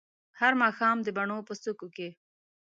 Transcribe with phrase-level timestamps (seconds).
[0.39, 2.09] هر ماښام د بڼو په څوکو کې